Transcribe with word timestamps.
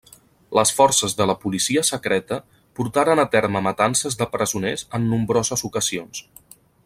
Les 0.59 0.69
forces 0.77 1.13
de 1.19 1.27
la 1.31 1.35
policia 1.43 1.83
secreta 1.89 2.39
portaren 2.79 3.23
a 3.25 3.27
terme 3.37 3.63
matances 3.69 4.19
de 4.23 4.29
presoners 4.37 4.87
en 4.99 5.07
nombroses 5.13 5.67
ocasions. 5.71 6.25